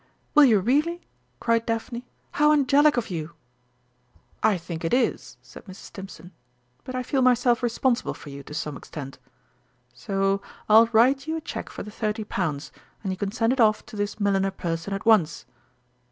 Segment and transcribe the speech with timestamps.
[0.33, 1.01] "Will you really?"
[1.39, 2.03] cried Daphne.
[2.31, 3.35] "How angelic of you!"
[4.41, 5.75] "I think it is," said Mrs.
[5.75, 6.31] Stimpson;
[6.83, 9.19] "but I feel myself responsible for you, to some extent.
[9.93, 12.71] So I'll write you a cheque for the thirty pounds,
[13.03, 15.45] and you can send it off to this milliner person at once."